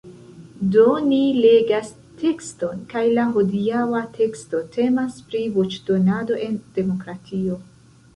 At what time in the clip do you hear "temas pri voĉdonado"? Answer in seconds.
4.77-6.41